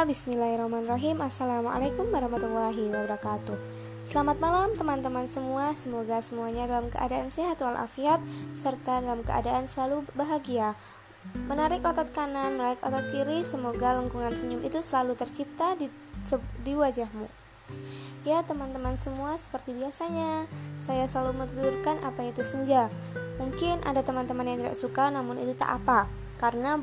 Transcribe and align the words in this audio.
Bismillahirrahmanirrahim. 0.00 1.20
Assalamualaikum 1.20 2.08
warahmatullahi 2.08 2.88
wabarakatuh. 2.88 3.52
Selamat 4.08 4.40
malam 4.40 4.72
teman-teman 4.72 5.28
semua. 5.28 5.76
Semoga 5.76 6.24
semuanya 6.24 6.64
dalam 6.64 6.88
keadaan 6.88 7.28
sehat 7.28 7.60
walafiat 7.60 8.24
Serta 8.56 9.04
dalam 9.04 9.20
keadaan 9.20 9.68
selalu 9.68 10.08
bahagia. 10.16 10.72
Menarik 11.44 11.84
otot 11.84 12.08
kanan, 12.16 12.56
menarik 12.56 12.80
otot 12.80 13.12
kiri 13.12 13.44
Semoga 13.44 14.00
lengkungan 14.00 14.32
senyum 14.32 14.64
itu 14.64 14.80
selalu 14.80 15.20
tercipta 15.20 15.76
di, 15.76 15.92
di 16.64 16.72
wajahmu. 16.72 17.28
Ya 18.24 18.40
teman-teman 18.40 18.96
semua 18.96 19.36
seperti 19.36 19.76
biasanya 19.76 20.48
Saya 20.80 21.04
selalu 21.12 21.44
menuturkan 21.44 22.00
apa 22.00 22.24
itu 22.24 22.40
senja. 22.40 22.88
Mungkin 23.36 23.84
ada 23.84 24.00
teman-teman 24.00 24.48
yang 24.48 24.64
tidak 24.64 24.80
suka 24.80 25.12
namun 25.12 25.36
itu 25.44 25.52
tak 25.60 25.76
apa 25.76 26.08
Karena 26.40 26.80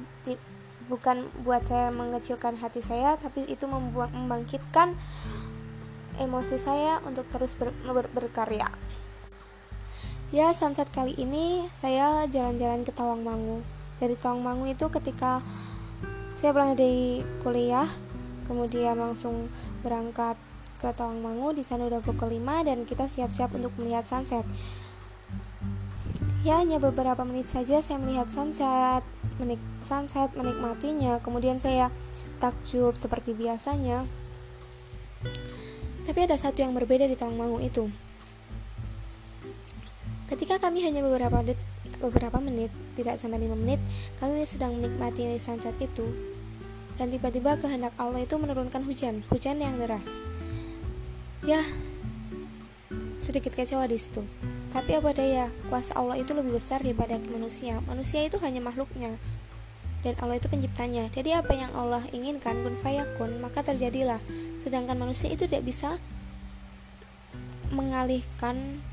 bukan 0.87 1.27
buat 1.43 1.67
saya 1.67 1.91
mengecilkan 1.91 2.59
hati 2.59 2.79
saya 2.79 3.19
tapi 3.19 3.43
itu 3.47 3.67
membuat 3.67 4.11
membangkitkan 4.15 4.95
emosi 6.17 6.57
saya 6.57 6.99
untuk 7.05 7.29
terus 7.29 7.53
ber, 7.53 7.71
ber, 7.85 8.09
berkarya. 8.11 8.67
Ya 10.27 10.51
sunset 10.51 10.91
kali 10.91 11.15
ini 11.15 11.71
saya 11.79 12.27
jalan-jalan 12.27 12.83
ke 12.83 12.91
Tawangmangu. 12.91 13.63
Dari 14.01 14.15
Tawangmangu 14.19 14.67
itu 14.67 14.91
ketika 14.91 15.39
saya 16.35 16.51
pulang 16.51 16.75
dari 16.75 17.23
kuliah 17.41 17.87
kemudian 18.43 18.99
langsung 18.99 19.47
berangkat 19.83 20.35
ke 20.77 20.91
Tawangmangu 20.93 21.55
di 21.55 21.63
sana 21.63 21.87
udah 21.87 22.03
pukul 22.03 22.31
5 22.31 22.67
dan 22.67 22.83
kita 22.83 23.07
siap-siap 23.07 23.55
untuk 23.55 23.71
melihat 23.79 24.03
sunset. 24.03 24.43
Ya 26.45 26.63
hanya 26.63 26.79
beberapa 26.79 27.27
menit 27.27 27.49
saja 27.49 27.83
saya 27.83 27.99
melihat 27.99 28.29
sunset 28.31 29.03
menik 29.37 29.61
sunset 29.81 30.33
menikmatinya 30.33 31.21
kemudian 31.21 31.61
saya 31.61 31.93
takjub 32.37 32.93
seperti 32.93 33.33
biasanya. 33.33 34.05
Tapi 36.05 36.19
ada 36.23 36.39
satu 36.39 36.63
yang 36.63 36.71
berbeda 36.77 37.03
di 37.09 37.19
Tawangmangu 37.19 37.59
itu. 37.59 37.91
Ketika 40.27 40.59
kami 40.59 40.83
hanya 40.83 41.03
beberapa 41.03 41.43
det 41.43 41.59
beberapa 41.97 42.37
menit 42.37 42.69
tidak 42.93 43.17
sampai 43.17 43.41
lima 43.41 43.57
menit 43.57 43.81
kami 44.21 44.45
sedang 44.45 44.77
menikmati 44.77 45.35
sunset 45.41 45.75
itu. 45.81 46.05
Dan 46.97 47.13
tiba-tiba 47.13 47.61
kehendak 47.61 47.93
Allah 48.01 48.25
itu 48.25 48.35
menurunkan 48.41 48.81
hujan 48.85 49.21
hujan 49.29 49.61
yang 49.61 49.77
deras. 49.77 50.09
Ya 51.45 51.61
sedikit 53.27 53.51
kecewa 53.51 53.83
di 53.91 53.99
situ 53.99 54.23
tapi 54.77 54.93
apa 54.93 55.15
daya, 55.15 55.47
kuasa 55.71 55.95
Allah 55.95 56.19
itu 56.19 56.35
lebih 56.35 56.53
besar 56.59 56.83
daripada 56.83 57.15
manusia. 57.31 57.79
Manusia 57.87 58.21
itu 58.27 58.35
hanya 58.43 58.59
makhluknya. 58.59 59.15
Dan 60.05 60.13
Allah 60.19 60.37
itu 60.37 60.45
penciptanya. 60.51 61.09
Jadi 61.15 61.33
apa 61.33 61.49
yang 61.55 61.71
Allah 61.73 62.03
inginkan 62.11 62.61
kun 62.61 62.75
fayakun, 62.83 63.39
maka 63.39 63.63
terjadilah. 63.63 64.19
Sedangkan 64.61 64.99
manusia 64.99 65.31
itu 65.31 65.47
tidak 65.47 65.65
bisa 65.65 65.95
mengalihkan 67.71 68.83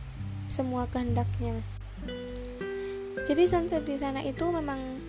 semua 0.47 0.87
kehendaknya. 0.89 1.61
Jadi 3.29 3.45
sunset 3.45 3.85
di 3.85 4.01
sana 4.01 4.25
itu 4.25 4.45
memang 4.49 5.01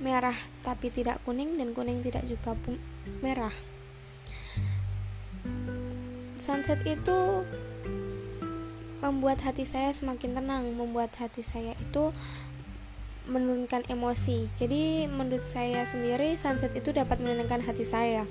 merah 0.00 0.36
tapi 0.66 0.88
tidak 0.88 1.20
kuning 1.22 1.62
dan 1.62 1.76
kuning 1.76 2.02
tidak 2.02 2.26
juga 2.26 2.58
merah. 3.20 3.52
Sunset 6.40 6.82
itu 6.82 7.46
membuat 9.00 9.40
hati 9.42 9.64
saya 9.64 9.90
semakin 9.96 10.36
tenang, 10.36 10.76
membuat 10.76 11.16
hati 11.16 11.40
saya 11.40 11.72
itu 11.80 12.12
menurunkan 13.28 13.84
emosi. 13.88 14.48
Jadi 14.56 15.08
menurut 15.08 15.44
saya 15.44 15.84
sendiri 15.84 16.36
sunset 16.36 16.72
itu 16.76 16.92
dapat 16.92 17.20
menenangkan 17.20 17.64
hati 17.64 17.84
saya. 17.84 18.28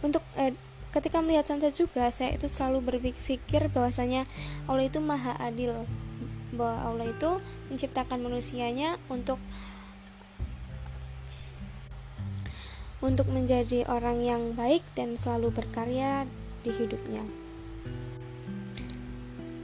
Untuk 0.00 0.24
eh, 0.36 0.56
ketika 0.92 1.20
melihat 1.20 1.44
sunset 1.44 1.76
juga 1.76 2.08
saya 2.08 2.34
itu 2.34 2.48
selalu 2.48 2.96
berpikir 2.96 3.68
bahwasanya 3.68 4.24
Allah 4.64 4.88
itu 4.88 4.98
maha 5.02 5.36
adil. 5.42 5.84
Bahwa 6.52 6.84
Allah 6.84 7.06
itu 7.08 7.40
menciptakan 7.72 8.20
manusianya 8.20 9.00
untuk 9.08 9.40
untuk 13.02 13.26
menjadi 13.26 13.82
orang 13.90 14.22
yang 14.22 14.54
baik 14.54 14.86
dan 14.94 15.18
selalu 15.18 15.50
berkarya 15.50 16.22
di 16.62 16.70
hidupnya. 16.70 17.41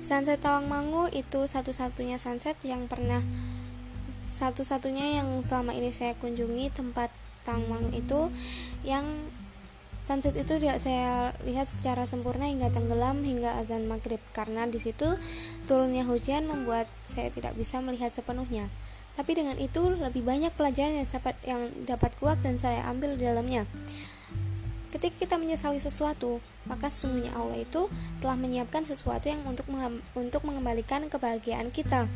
Sunset 0.09 0.41
Tawangmangu 0.41 1.13
itu 1.13 1.45
satu-satunya 1.45 2.17
sunset 2.17 2.57
yang 2.65 2.89
pernah 2.89 3.21
satu-satunya 4.33 5.21
yang 5.21 5.45
selama 5.45 5.77
ini 5.77 5.93
saya 5.93 6.17
kunjungi 6.17 6.73
tempat 6.73 7.13
Tawangmangu 7.45 7.93
itu 7.93 8.33
yang 8.89 9.05
sunset 10.09 10.33
itu 10.33 10.57
tidak 10.57 10.81
saya 10.81 11.37
lihat 11.45 11.69
secara 11.69 12.09
sempurna 12.09 12.49
hingga 12.49 12.73
tenggelam 12.73 13.21
hingga 13.21 13.61
azan 13.61 13.85
maghrib 13.85 14.17
karena 14.33 14.65
di 14.65 14.81
situ 14.81 15.21
turunnya 15.69 16.09
hujan 16.09 16.49
membuat 16.49 16.89
saya 17.05 17.29
tidak 17.29 17.53
bisa 17.61 17.85
melihat 17.85 18.09
sepenuhnya. 18.09 18.73
Tapi 19.13 19.37
dengan 19.37 19.61
itu 19.61 19.93
lebih 19.93 20.25
banyak 20.25 20.57
pelajaran 20.57 21.05
yang 21.05 21.05
dapat 21.05 21.37
yang 21.45 21.63
dapat 21.85 22.17
kuat 22.17 22.41
dan 22.41 22.57
saya 22.57 22.81
ambil 22.89 23.13
di 23.13 23.29
dalamnya. 23.29 23.69
Ketika 24.89 25.15
kita 25.21 25.37
menyesali 25.37 25.77
sesuatu, 25.85 26.41
maka 26.65 26.89
sesungguhnya 26.89 27.37
Allah 27.37 27.61
itu 27.61 27.93
telah 28.25 28.37
menyiapkan 28.41 28.89
sesuatu 28.89 29.29
yang 29.29 29.45
untuk 29.45 29.69
untuk 30.17 30.43
mengembalikan 30.49 31.05
kebahagiaan 31.13 31.69
kita. 31.69 32.09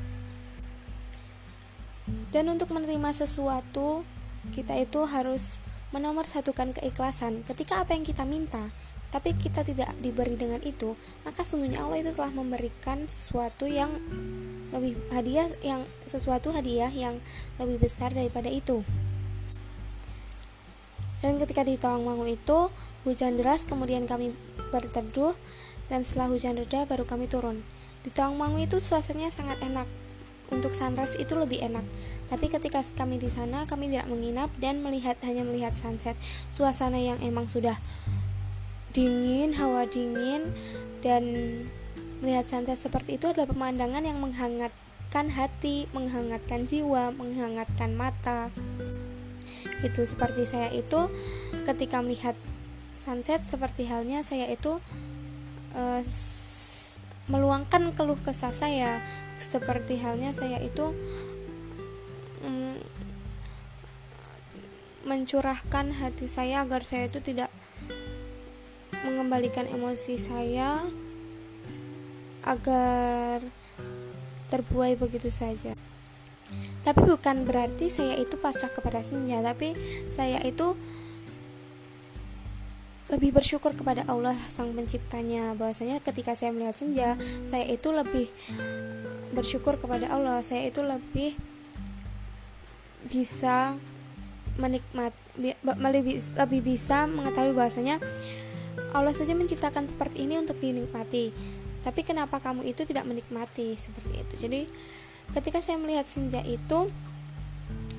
Dan 2.33 2.49
untuk 2.49 2.73
menerima 2.73 3.13
sesuatu, 3.13 4.09
kita 4.57 4.81
itu 4.81 5.05
harus 5.05 5.61
menomorsatukan 5.93 6.81
keikhlasan. 6.81 7.45
Ketika 7.45 7.85
apa 7.85 7.93
yang 7.93 8.09
kita 8.09 8.25
minta, 8.25 8.73
tapi 9.13 9.37
kita 9.37 9.61
tidak 9.61 9.93
diberi 10.01 10.41
dengan 10.41 10.65
itu, 10.65 10.97
maka 11.29 11.45
sungguhnya 11.45 11.85
Allah 11.85 12.01
itu 12.01 12.17
telah 12.17 12.33
memberikan 12.33 13.05
sesuatu 13.05 13.69
yang 13.69 13.93
lebih 14.73 14.97
hadiah 15.13 15.53
yang 15.61 15.85
sesuatu 16.09 16.49
hadiah 16.49 16.89
yang 16.89 17.21
lebih 17.61 17.85
besar 17.85 18.09
daripada 18.17 18.49
itu. 18.49 18.81
Dan 21.23 21.39
ketika 21.39 21.63
di 21.63 21.79
Tawangmangu 21.79 22.27
itu 22.27 22.69
hujan 23.07 23.39
deras 23.39 23.63
kemudian 23.63 24.05
kami 24.11 24.35
berteduh 24.75 25.39
dan 25.87 26.03
setelah 26.03 26.35
hujan 26.35 26.59
reda 26.59 26.85
baru 26.85 27.07
kami 27.07 27.31
turun. 27.31 27.63
Di 28.03 28.11
Tawangmangu 28.11 28.59
itu 28.59 28.83
suasananya 28.83 29.31
sangat 29.31 29.63
enak. 29.63 29.87
Untuk 30.53 30.77
sunrise 30.77 31.17
itu 31.17 31.33
lebih 31.33 31.65
enak. 31.65 31.87
Tapi 32.29 32.53
ketika 32.53 32.85
kami 32.93 33.17
di 33.17 33.33
sana 33.33 33.65
kami 33.65 33.89
tidak 33.89 34.11
menginap 34.11 34.53
dan 34.61 34.85
melihat 34.85 35.17
hanya 35.25 35.49
melihat 35.49 35.73
sunset. 35.73 36.13
Suasana 36.53 37.01
yang 37.01 37.17
emang 37.25 37.49
sudah 37.49 37.81
dingin, 38.93 39.57
hawa 39.57 39.89
dingin 39.89 40.53
dan 41.01 41.25
melihat 42.21 42.45
sunset 42.45 42.77
seperti 42.77 43.17
itu 43.17 43.33
adalah 43.33 43.49
pemandangan 43.49 44.05
yang 44.05 44.21
menghangatkan 44.21 45.33
hati, 45.33 45.89
menghangatkan 45.97 46.69
jiwa, 46.69 47.17
menghangatkan 47.17 47.97
mata 47.97 48.53
itu 49.83 50.03
seperti 50.07 50.47
saya 50.47 50.71
itu 50.71 51.11
ketika 51.67 52.03
melihat 52.03 52.35
sunset 52.99 53.43
seperti 53.51 53.87
halnya 53.91 54.23
saya 54.23 54.47
itu 54.51 54.79
uh, 55.75 56.03
meluangkan 57.31 57.95
keluh 57.95 58.19
kesah 58.19 58.55
saya. 58.55 59.03
Seperti 59.43 59.99
halnya 59.99 60.31
saya 60.31 60.63
itu 60.63 60.95
um, 62.47 62.79
mencurahkan 65.03 65.91
hati 65.99 66.31
saya 66.31 66.63
agar 66.63 66.87
saya 66.87 67.11
itu 67.11 67.19
tidak 67.19 67.51
mengembalikan 69.03 69.67
emosi 69.67 70.15
saya 70.15 70.79
agar 72.47 73.43
terbuai 74.47 74.95
begitu 74.95 75.27
saja 75.27 75.75
tapi 76.83 77.07
bukan 77.07 77.47
berarti 77.47 77.87
saya 77.87 78.19
itu 78.19 78.35
pasrah 78.39 78.71
kepada 78.75 79.05
senja 79.07 79.39
tapi 79.39 79.75
saya 80.19 80.43
itu 80.43 80.75
lebih 83.13 83.37
bersyukur 83.37 83.77
kepada 83.77 84.09
Allah 84.09 84.33
sang 84.49 84.73
penciptanya. 84.73 85.53
Bahwasanya 85.53 86.01
ketika 86.01 86.33
saya 86.33 86.49
melihat 86.49 86.81
senja 86.81 87.21
saya 87.45 87.69
itu 87.69 87.93
lebih 87.93 88.33
bersyukur 89.37 89.77
kepada 89.77 90.09
Allah. 90.09 90.41
Saya 90.41 90.73
itu 90.73 90.81
lebih 90.81 91.37
bisa 93.05 93.77
menikmat 94.57 95.13
lebih, 95.37 96.25
lebih 96.41 96.61
bisa 96.65 97.05
mengetahui 97.05 97.53
bahwasanya 97.53 98.01
Allah 98.97 99.13
saja 99.13 99.37
menciptakan 99.37 99.93
seperti 99.93 100.25
ini 100.25 100.41
untuk 100.41 100.57
dinikmati. 100.57 101.37
Tapi 101.85 102.01
kenapa 102.07 102.41
kamu 102.41 102.65
itu 102.65 102.89
tidak 102.89 103.05
menikmati 103.05 103.77
seperti 103.77 104.25
itu? 104.25 104.35
Jadi 104.41 104.61
ketika 105.33 105.65
saya 105.65 105.81
melihat 105.81 106.05
senja 106.09 106.41
itu 106.45 106.93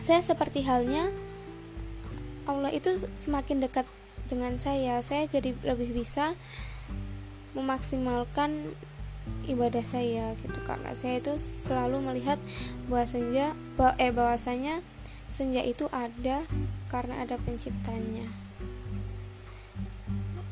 saya 0.04 0.22
seperti 0.22 0.66
halnya 0.66 1.10
Allah 2.44 2.70
itu 2.76 2.92
semakin 3.16 3.64
dekat 3.64 3.88
dengan 4.28 4.56
saya 4.60 5.00
saya 5.00 5.26
jadi 5.28 5.56
lebih 5.64 5.96
bisa 5.96 6.36
memaksimalkan 7.54 8.74
ibadah 9.48 9.84
saya 9.86 10.36
gitu 10.44 10.60
karena 10.68 10.92
saya 10.92 11.24
itu 11.24 11.40
selalu 11.40 12.04
melihat 12.04 12.40
bahwa 12.92 13.06
senja 13.08 13.56
eh 14.00 14.12
bahwasanya 14.12 14.84
senja 15.32 15.64
itu 15.64 15.88
ada 15.90 16.46
karena 16.92 17.24
ada 17.24 17.40
penciptanya. 17.42 18.30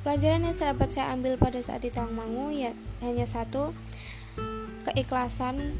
Pelajaran 0.01 0.49
yang 0.49 0.57
dapat 0.57 0.89
saya 0.89 1.13
ambil 1.13 1.37
pada 1.37 1.61
saat 1.61 1.85
di 1.85 1.93
Tawangmangu 1.93 2.49
ya 2.49 2.73
hanya 3.05 3.29
satu, 3.29 3.69
keikhlasan 4.89 5.77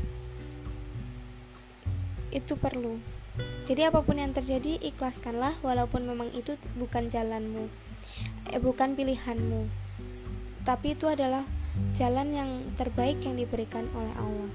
itu 2.32 2.58
perlu. 2.58 3.00
Jadi 3.64 3.88
apa 3.88 4.04
pun 4.04 4.20
yang 4.20 4.36
terjadi 4.36 4.76
ikhlaskanlah 4.84 5.56
walaupun 5.64 6.04
memang 6.04 6.32
itu 6.36 6.60
bukan 6.76 7.08
jalanmu. 7.08 7.72
Eh 8.52 8.60
bukan 8.60 8.98
pilihanmu. 8.98 9.72
Tapi 10.68 10.98
itu 10.98 11.08
adalah 11.08 11.48
jalan 11.96 12.36
yang 12.36 12.52
terbaik 12.76 13.24
yang 13.24 13.40
diberikan 13.40 13.88
oleh 13.96 14.16
Allah. 14.20 14.52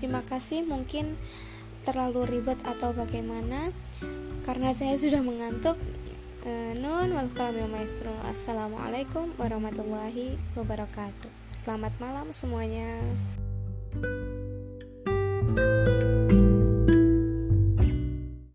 Terima 0.00 0.24
kasih 0.24 0.64
mungkin 0.64 1.20
terlalu 1.84 2.38
ribet 2.40 2.58
atau 2.64 2.96
bagaimana 2.96 3.70
karena 4.48 4.72
saya 4.72 4.96
sudah 4.96 5.20
mengantuk 5.20 5.76
Eh, 6.46 6.78
nun 6.78 7.10
wal 7.10 7.26
kalam 7.34 7.58
maestro. 7.74 8.14
Assalamualaikum 8.22 9.34
warahmatullahi 9.34 10.38
wabarakatuh. 10.54 11.26
Selamat 11.58 11.90
malam 11.98 12.30
semuanya. 12.30 13.02
thank 15.56 16.02
you 16.02 16.15